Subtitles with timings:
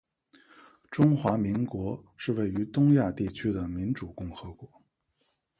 [0.89, 4.67] 中华民国是位于东亚地区的民主共和国